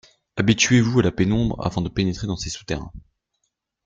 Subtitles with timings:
[0.37, 2.91] Habituez-vous a la pénombre avant de pénétrer dans ces sous-terrains.